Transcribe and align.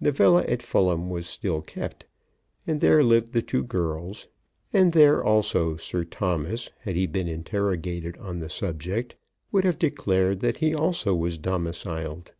The 0.00 0.12
villa 0.12 0.44
at 0.44 0.62
Fulham 0.62 1.10
was 1.10 1.26
still 1.26 1.62
kept, 1.62 2.06
and 2.64 2.80
there 2.80 3.02
lived 3.02 3.32
the 3.32 3.42
two 3.42 3.64
girls, 3.64 4.28
and 4.72 4.92
there 4.92 5.24
also 5.24 5.76
Sir 5.76 6.04
Thomas, 6.04 6.70
had 6.82 6.94
he 6.94 7.08
been 7.08 7.26
interrogated 7.26 8.16
on 8.18 8.38
the 8.38 8.50
subject, 8.50 9.16
would 9.50 9.64
have 9.64 9.80
declared 9.80 10.38
that 10.42 10.58
he 10.58 10.76
also 10.76 11.12
was 11.12 11.38
domiciled. 11.38 12.30